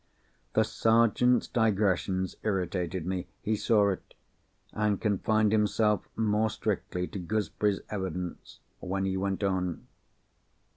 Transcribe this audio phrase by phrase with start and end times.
[0.53, 3.27] The Sergeant's digressions irritated me.
[3.43, 4.15] He saw it;
[4.73, 9.85] and confined himself more strictly to Gooseberry's evidence when he went on.